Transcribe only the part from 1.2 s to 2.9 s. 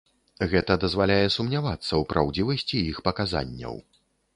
сумнявацца ў праўдзівасці